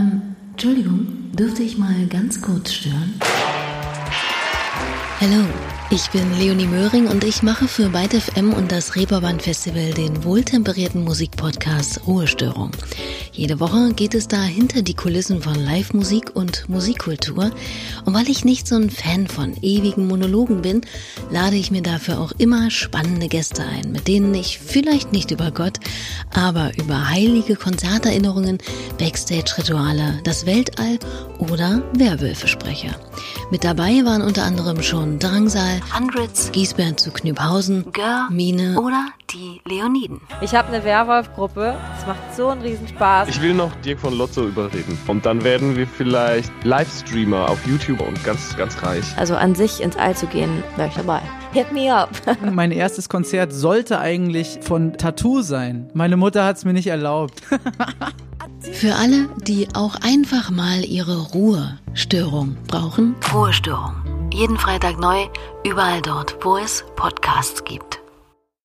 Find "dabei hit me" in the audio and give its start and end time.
50.94-51.92